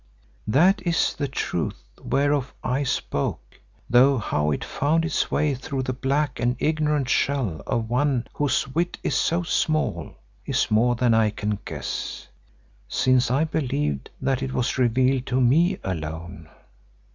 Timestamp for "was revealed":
14.53-15.27